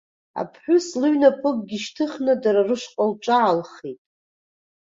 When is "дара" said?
2.43-2.61